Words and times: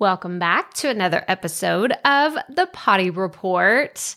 Welcome 0.00 0.38
back 0.38 0.72
to 0.76 0.88
another 0.88 1.22
episode 1.28 1.92
of 2.06 2.34
the 2.48 2.66
Potty 2.72 3.10
Report. 3.10 4.16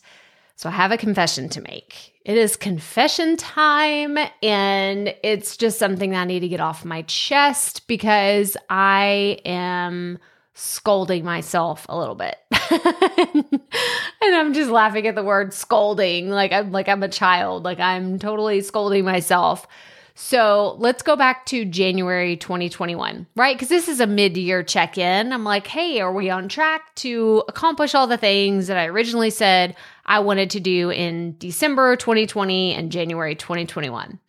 So, 0.56 0.70
I 0.70 0.71
have 0.71 0.94
a 0.94 0.98
confession 0.98 1.50
to 1.50 1.62
make. 1.62 2.13
It 2.24 2.38
is 2.38 2.56
confession 2.56 3.36
time, 3.36 4.17
and 4.42 5.14
it's 5.24 5.58
just 5.58 5.80
something 5.80 6.11
that 6.11 6.22
I 6.22 6.24
need 6.24 6.40
to 6.40 6.48
get 6.48 6.61
off 6.61 6.85
my 6.85 7.01
chest 7.01 7.85
because 7.88 8.55
I 8.70 9.41
am 9.43 10.20
scolding 10.54 11.25
myself 11.25 11.86
a 11.89 12.00
little 12.00 12.15
bit. 12.15 12.38
and 12.71 14.36
I'm 14.36 14.54
just 14.54 14.71
laughing 14.71 15.05
at 15.05 15.15
the 15.15 15.23
word 15.23 15.54
scolding 15.54 16.29
like 16.29 16.54
I'm 16.54 16.71
like 16.71 16.88
I'm 16.88 17.04
a 17.04 17.09
child, 17.09 17.65
like 17.65 17.81
I'm 17.81 18.20
totally 18.20 18.61
scolding 18.61 19.04
myself 19.04 19.68
so 20.16 20.75
let's 20.77 21.02
go 21.02 21.16
back 21.16 21.46
to 21.48 21.66
January 21.66 22.38
2021, 22.38 23.25
right? 23.36 23.55
Because 23.55 23.70
this 23.70 23.88
is 23.88 24.00
a 24.00 24.05
mid 24.05 24.38
year 24.38 24.61
check 24.61 24.97
in. 24.97 25.34
I'm 25.34 25.43
like, 25.43 25.66
hey, 25.66 26.00
are 26.02 26.14
we 26.14 26.29
on 26.29 26.47
track 26.47 26.93
to 26.96 27.43
accomplish 27.47 27.96
all 27.96 28.06
the 28.06 28.18
things 28.18 28.68
that 28.68 28.78
I 28.78 28.86
originally 28.86 29.32
said 29.32 29.75
I 30.06 30.20
wanted 30.20 30.51
to 30.51 30.60
do 30.60 30.92
in 30.92 31.36
December 31.39 31.96
2020 31.96 32.73
and 32.76 32.92
January 32.92 33.36
2021? 33.36 34.20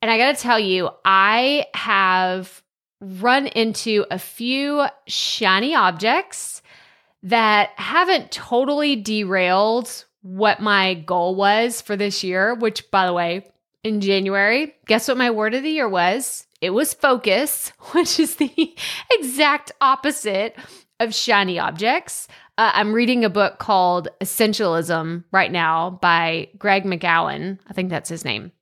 And 0.00 0.10
I 0.10 0.18
got 0.18 0.34
to 0.34 0.42
tell 0.42 0.58
you, 0.58 0.90
I 1.04 1.66
have 1.74 2.60
run 3.00 3.46
into 3.46 4.04
a 4.10 4.18
few 4.18 4.84
shiny 5.06 5.76
objects 5.76 6.60
that 7.22 7.70
haven't 7.76 8.32
totally 8.32 8.96
derailed 8.96 10.04
what 10.22 10.60
my 10.60 10.94
goal 10.94 11.36
was 11.36 11.80
for 11.80 11.96
this 11.96 12.24
year, 12.24 12.54
which, 12.54 12.90
by 12.90 13.06
the 13.06 13.12
way, 13.12 13.44
in 13.84 14.00
January. 14.00 14.74
Guess 14.86 15.08
what 15.08 15.16
my 15.16 15.30
word 15.30 15.54
of 15.54 15.62
the 15.62 15.70
year 15.70 15.88
was? 15.88 16.46
It 16.60 16.70
was 16.70 16.94
focus, 16.94 17.72
which 17.92 18.20
is 18.20 18.36
the 18.36 18.74
exact 19.12 19.72
opposite 19.80 20.56
of 21.00 21.14
shiny 21.14 21.58
objects. 21.58 22.28
Uh, 22.58 22.70
I'm 22.74 22.92
reading 22.92 23.24
a 23.24 23.30
book 23.30 23.58
called 23.58 24.08
Essentialism 24.20 25.24
right 25.32 25.50
now 25.50 25.98
by 26.02 26.48
Greg 26.58 26.84
McKeown. 26.84 27.58
I 27.68 27.72
think 27.72 27.90
that's 27.90 28.08
his 28.08 28.24
name. 28.24 28.52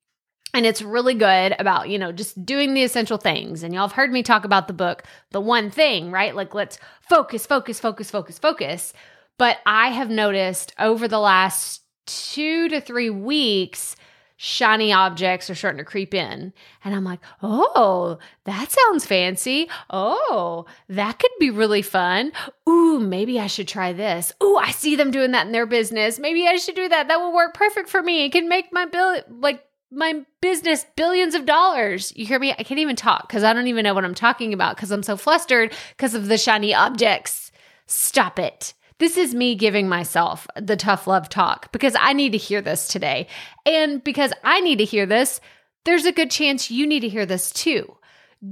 And 0.52 0.66
it's 0.66 0.82
really 0.82 1.14
good 1.14 1.54
about, 1.58 1.90
you 1.90 1.98
know, 1.98 2.10
just 2.10 2.44
doing 2.44 2.74
the 2.74 2.82
essential 2.82 3.18
things. 3.18 3.62
And 3.62 3.72
y'all 3.72 3.86
have 3.86 3.92
heard 3.92 4.10
me 4.10 4.22
talk 4.22 4.44
about 4.44 4.66
the 4.66 4.74
book, 4.74 5.04
The 5.30 5.40
One 5.40 5.70
Thing, 5.70 6.10
right? 6.10 6.34
Like, 6.34 6.54
let's 6.54 6.78
focus, 7.08 7.46
focus, 7.46 7.78
focus, 7.78 8.10
focus, 8.10 8.38
focus. 8.38 8.92
But 9.38 9.58
I 9.64 9.88
have 9.88 10.10
noticed 10.10 10.72
over 10.78 11.06
the 11.06 11.20
last 11.20 11.82
two 12.06 12.68
to 12.68 12.80
three 12.80 13.10
weeks, 13.10 13.94
shiny 14.42 14.90
objects 14.90 15.50
are 15.50 15.54
starting 15.54 15.76
to 15.76 15.84
creep 15.84 16.14
in. 16.14 16.50
And 16.82 16.94
I'm 16.94 17.04
like, 17.04 17.20
oh, 17.42 18.18
that 18.44 18.70
sounds 18.70 19.04
fancy. 19.04 19.68
Oh, 19.90 20.64
that 20.88 21.18
could 21.18 21.30
be 21.38 21.50
really 21.50 21.82
fun. 21.82 22.32
Ooh, 22.66 22.98
maybe 22.98 23.38
I 23.38 23.48
should 23.48 23.68
try 23.68 23.92
this. 23.92 24.32
Ooh, 24.42 24.56
I 24.56 24.70
see 24.70 24.96
them 24.96 25.10
doing 25.10 25.32
that 25.32 25.44
in 25.44 25.52
their 25.52 25.66
business. 25.66 26.18
Maybe 26.18 26.46
I 26.46 26.56
should 26.56 26.74
do 26.74 26.88
that. 26.88 27.08
That 27.08 27.20
will 27.20 27.34
work 27.34 27.52
perfect 27.52 27.90
for 27.90 28.02
me. 28.02 28.24
It 28.24 28.32
can 28.32 28.48
make 28.48 28.72
my 28.72 28.86
bill, 28.86 29.20
like, 29.28 29.62
my 29.90 30.24
business 30.40 30.86
billions 30.96 31.34
of 31.34 31.44
dollars. 31.44 32.10
You 32.16 32.24
hear 32.24 32.38
me? 32.38 32.52
I 32.52 32.62
can't 32.62 32.80
even 32.80 32.96
talk 32.96 33.28
because 33.28 33.44
I 33.44 33.52
don't 33.52 33.66
even 33.66 33.84
know 33.84 33.92
what 33.92 34.06
I'm 34.06 34.14
talking 34.14 34.54
about 34.54 34.74
because 34.74 34.90
I'm 34.90 35.02
so 35.02 35.18
flustered 35.18 35.74
because 35.94 36.14
of 36.14 36.28
the 36.28 36.38
shiny 36.38 36.72
objects. 36.72 37.52
Stop 37.84 38.38
it. 38.38 38.72
This 39.00 39.16
is 39.16 39.34
me 39.34 39.54
giving 39.54 39.88
myself 39.88 40.46
the 40.56 40.76
tough 40.76 41.06
love 41.06 41.30
talk 41.30 41.72
because 41.72 41.96
I 41.98 42.12
need 42.12 42.32
to 42.32 42.38
hear 42.38 42.60
this 42.60 42.86
today. 42.86 43.28
And 43.64 44.04
because 44.04 44.30
I 44.44 44.60
need 44.60 44.76
to 44.76 44.84
hear 44.84 45.06
this, 45.06 45.40
there's 45.86 46.04
a 46.04 46.12
good 46.12 46.30
chance 46.30 46.70
you 46.70 46.86
need 46.86 47.00
to 47.00 47.08
hear 47.08 47.24
this 47.24 47.50
too. 47.50 47.96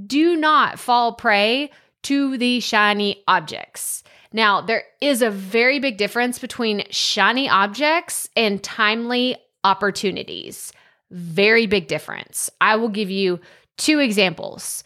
Do 0.07 0.35
not 0.35 0.79
fall 0.79 1.13
prey 1.13 1.69
to 2.01 2.35
the 2.35 2.61
shiny 2.61 3.23
objects. 3.27 4.03
Now, 4.33 4.59
there 4.59 4.85
is 5.01 5.21
a 5.21 5.29
very 5.29 5.79
big 5.79 5.97
difference 5.97 6.39
between 6.39 6.83
shiny 6.89 7.47
objects 7.47 8.27
and 8.35 8.63
timely 8.63 9.35
opportunities. 9.63 10.73
Very 11.11 11.67
big 11.67 11.87
difference. 11.87 12.49
I 12.59 12.75
will 12.75 12.89
give 12.89 13.11
you 13.11 13.39
two 13.77 13.99
examples. 13.99 14.83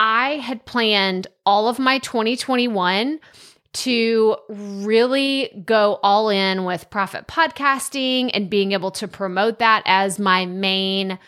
I 0.00 0.38
had 0.38 0.66
planned 0.66 1.28
all 1.44 1.68
of 1.68 1.78
my 1.78 1.98
2021 2.00 3.20
to 3.72 4.36
really 4.48 5.62
go 5.64 5.98
all 6.02 6.28
in 6.28 6.64
with 6.64 6.90
profit 6.90 7.26
podcasting 7.26 8.30
and 8.32 8.48
being 8.48 8.72
able 8.72 8.90
to 8.92 9.08
promote 9.08 9.58
that 9.58 9.82
as 9.86 10.18
my 10.18 10.46
main 10.46 11.18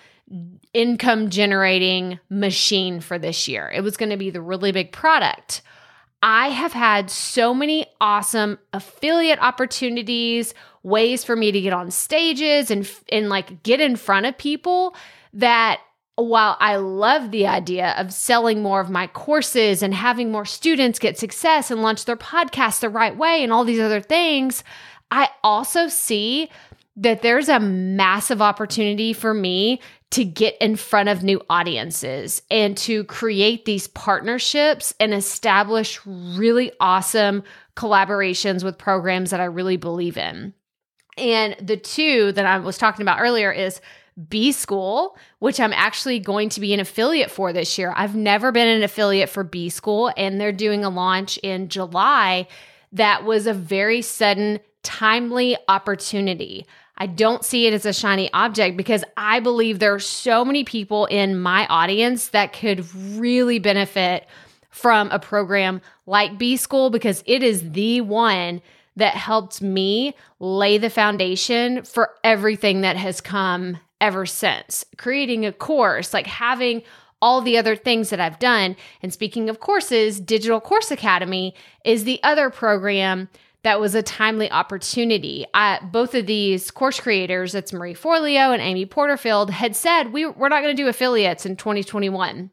income 0.75 1.31
generating 1.31 2.19
machine 2.29 3.01
for 3.01 3.19
this 3.19 3.49
year. 3.49 3.71
It 3.75 3.83
was 3.83 3.97
going 3.97 4.11
to 4.11 4.17
be 4.17 4.31
the 4.31 4.41
really 4.41 4.73
big 4.73 4.93
product. 4.93 5.63
I 6.23 6.49
have 6.49 6.73
had 6.73 7.11
so 7.11 7.55
many 7.55 7.87
awesome 8.01 8.59
affiliate 8.73 9.39
opportunities, 9.41 10.53
ways 10.83 11.25
for 11.25 11.37
me 11.37 11.53
to 11.53 11.61
get 11.61 11.73
on 11.73 11.91
stages 11.91 12.71
and 12.71 12.91
and 13.11 13.29
like 13.29 13.63
get 13.63 13.81
in 13.81 13.97
front 13.97 14.27
of 14.27 14.37
people 14.37 14.97
that 15.35 15.81
while 16.25 16.57
I 16.59 16.77
love 16.77 17.31
the 17.31 17.47
idea 17.47 17.95
of 17.97 18.13
selling 18.13 18.63
more 18.63 18.81
of 18.81 18.91
my 18.91 19.07
courses 19.07 19.83
and 19.83 19.95
having 19.95 20.33
more 20.33 20.45
students 20.45 20.99
get 20.99 21.19
success 21.19 21.71
and 21.71 21.83
launch 21.83 22.05
their 22.05 22.17
podcast 22.17 22.81
the 22.81 22.89
right 22.89 23.17
way 23.17 23.43
and 23.43 23.53
all 23.53 23.65
these 23.65 23.81
other 23.81 24.01
things, 24.01 24.65
I 25.11 25.29
also 25.45 25.89
see 25.89 26.51
that 26.97 27.23
there's 27.23 27.49
a 27.49 27.61
massive 27.61 28.43
opportunity 28.43 29.13
for 29.13 29.33
me 29.33 29.81
to 30.11 30.25
get 30.25 30.57
in 30.61 30.75
front 30.75 31.09
of 31.09 31.23
new 31.23 31.41
audiences 31.49 32.43
and 32.51 32.77
to 32.79 33.05
create 33.05 33.65
these 33.65 33.87
partnerships 33.87 34.95
and 34.99 35.15
establish 35.15 36.01
really 36.07 36.73
awesome 36.81 37.45
collaborations 37.77 38.65
with 38.65 38.79
programs 38.79 39.31
that 39.31 39.41
I 39.41 39.45
really 39.45 39.77
believe 39.77 40.17
in. 40.17 40.55
And 41.17 41.55
the 41.61 41.77
two 41.77 42.33
that 42.33 42.47
I 42.47 42.59
was 42.59 42.79
talking 42.79 43.03
about 43.03 43.21
earlier 43.21 43.53
is 43.53 43.81
B 44.29 44.53
School, 44.53 45.17
which 45.39 45.61
I'm 45.61 45.73
actually 45.73 46.19
going 46.19 46.49
to 46.51 46.61
be 46.61 46.75
an 46.75 46.81
affiliate 46.81 47.31
for 47.31 47.53
this 47.53 47.79
year. 47.79 47.93
I've 47.97 48.17
never 48.17 48.51
been 48.51 48.69
an 48.69 48.83
affiliate 48.83 49.29
for 49.29 49.45
B 49.45 49.69
School, 49.69 50.13
and 50.17 50.41
they're 50.41 50.53
doing 50.53 50.85
a 50.85 50.91
launch 50.91 51.39
in 51.39 51.69
July 51.69 52.49
that 52.93 53.25
was 53.25 53.47
a 53.47 53.53
very 53.53 54.03
sudden, 54.03 54.61
timely 54.83 55.57
opportunity. 55.69 56.67
I 56.97 57.07
don't 57.07 57.45
see 57.45 57.67
it 57.67 57.75
as 57.75 57.87
a 57.87 57.93
shiny 57.93 58.33
object 58.33 58.77
because 58.77 59.05
I 59.17 59.41
believe 59.41 59.79
there 59.79 59.95
are 59.95 60.01
so 60.01 60.45
many 60.45 60.65
people 60.65 61.07
in 61.07 61.39
my 61.39 61.67
audience 61.69 62.29
that 62.29 62.53
could 62.53 62.93
really 62.95 63.61
benefit 63.61 64.27
from 64.71 65.11
a 65.11 65.19
program 65.19 65.81
like 66.07 66.39
B 66.39 66.57
School 66.57 66.91
because 66.91 67.23
it 67.27 67.43
is 67.43 67.71
the 67.71 68.01
one 68.01 68.63
that 68.97 69.15
helped 69.15 69.63
me 69.63 70.15
lay 70.41 70.77
the 70.79 70.91
foundation 70.91 71.85
for 71.85 72.11
everything 72.25 72.81
that 72.81 72.97
has 72.97 73.21
come 73.21 73.79
ever 74.01 74.27
since. 74.27 74.85
Creating 74.97 75.45
a 75.45 75.53
course, 75.53 76.15
like 76.15 76.27
having 76.27 76.83
all 77.21 77.41
the 77.41 77.59
other 77.59 77.77
things 77.77 78.11
that 78.11 78.21
I've 78.21 78.39
done. 78.39 78.77
And 79.03 79.13
speaking 79.13 79.49
of 79.49 79.61
courses, 79.61 80.21
Digital 80.21 80.61
Course 80.61 80.91
Academy 80.91 81.55
is 81.85 82.05
the 82.05 82.21
other 82.23 82.51
program 82.51 83.29
that 83.63 83.81
was 83.81 83.95
a 83.95 84.03
timely 84.03 84.51
opportunity. 84.51 85.45
I, 85.53 85.81
both 85.83 86.15
of 86.15 86.27
these 86.27 86.71
course 86.71 87.01
creators, 87.01 87.55
it's 87.55 87.73
Marie 87.73 87.95
Forleo 87.95 88.53
and 88.53 88.63
Amy 88.63 88.87
Porterfield, 88.87 89.51
had 89.51 89.75
said 89.75 90.13
we, 90.13 90.27
we're 90.27 90.49
not 90.49 90.63
going 90.63 90.77
to 90.77 90.83
do 90.83 90.89
affiliates 90.89 91.45
in 91.45 91.57
2021. 91.57 92.51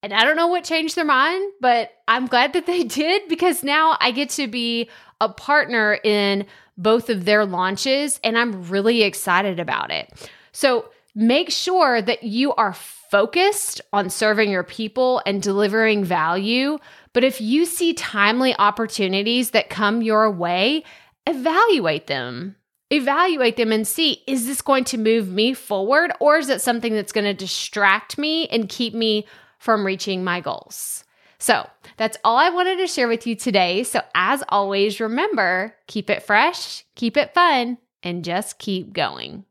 And 0.00 0.14
I 0.14 0.24
don't 0.24 0.36
know 0.36 0.46
what 0.46 0.62
changed 0.62 0.94
their 0.94 1.04
mind, 1.04 1.52
but 1.60 1.90
I'm 2.06 2.26
glad 2.26 2.52
that 2.52 2.66
they 2.66 2.84
did 2.84 3.28
because 3.28 3.64
now 3.64 3.96
I 4.00 4.12
get 4.12 4.30
to 4.30 4.46
be 4.46 4.88
a 5.20 5.28
partner 5.28 5.98
in 6.04 6.46
both 6.76 7.10
of 7.10 7.24
their 7.24 7.44
launches 7.44 8.20
and 8.22 8.38
I'm 8.38 8.68
really 8.68 9.02
excited 9.02 9.58
about 9.58 9.90
it. 9.90 10.30
So 10.52 10.90
make 11.14 11.50
sure 11.50 12.00
that 12.02 12.22
you 12.22 12.54
are 12.54 12.74
focused 12.74 13.80
on 13.92 14.10
serving 14.10 14.50
your 14.50 14.62
people 14.62 15.22
and 15.24 15.42
delivering 15.42 16.04
value. 16.04 16.78
But 17.12 17.24
if 17.24 17.40
you 17.40 17.64
see 17.64 17.94
timely 17.94 18.54
opportunities 18.58 19.50
that 19.50 19.70
come 19.70 20.02
your 20.02 20.30
way, 20.30 20.84
evaluate 21.26 22.06
them. 22.06 22.56
Evaluate 22.90 23.56
them 23.56 23.72
and 23.72 23.86
see 23.86 24.22
is 24.26 24.46
this 24.46 24.62
going 24.62 24.84
to 24.84 24.98
move 24.98 25.28
me 25.28 25.52
forward 25.52 26.12
or 26.20 26.38
is 26.38 26.48
it 26.48 26.62
something 26.62 26.94
that's 26.94 27.12
going 27.12 27.26
to 27.26 27.34
distract 27.34 28.16
me 28.16 28.46
and 28.48 28.68
keep 28.68 28.94
me 28.94 29.26
from 29.58 29.84
reaching 29.84 30.24
my 30.24 30.40
goals? 30.40 31.04
So 31.38 31.68
that's 31.96 32.18
all 32.24 32.36
I 32.36 32.50
wanted 32.50 32.78
to 32.78 32.86
share 32.86 33.08
with 33.08 33.26
you 33.26 33.36
today. 33.36 33.84
So, 33.84 34.00
as 34.14 34.42
always, 34.48 35.00
remember 35.00 35.74
keep 35.86 36.10
it 36.10 36.22
fresh, 36.22 36.84
keep 36.94 37.16
it 37.16 37.34
fun, 37.34 37.78
and 38.02 38.24
just 38.24 38.58
keep 38.58 38.92
going. 38.92 39.44